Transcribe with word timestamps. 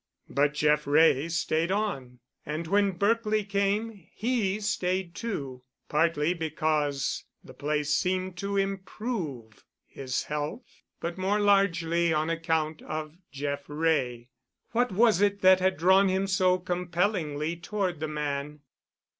But 0.31 0.55
Jeff 0.55 0.87
Wray 0.87 1.29
stayed 1.29 1.71
on. 1.71 2.21
And 2.43 2.65
when 2.65 2.97
Berkely 2.97 3.43
came, 3.47 3.91
he 4.15 4.59
stayed, 4.59 5.13
too, 5.13 5.61
partly 5.89 6.33
because 6.33 7.23
the 7.43 7.53
place 7.53 7.93
seemed 7.93 8.35
to 8.37 8.57
improve 8.57 9.63
his 9.85 10.23
health, 10.23 10.81
but 10.99 11.19
more 11.19 11.39
largely 11.39 12.11
on 12.11 12.31
account 12.31 12.81
of 12.81 13.15
Jeff 13.31 13.65
Wray. 13.67 14.31
What 14.71 14.91
was 14.91 15.21
it 15.21 15.41
that 15.41 15.59
had 15.59 15.77
drawn 15.77 16.07
him 16.07 16.25
so 16.25 16.57
compellingly 16.57 17.55
toward 17.57 17.99
the 17.99 18.07
man? 18.07 18.61